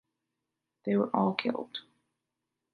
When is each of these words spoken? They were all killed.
They 0.83 0.95
were 0.95 1.15
all 1.15 1.35
killed. 1.35 1.77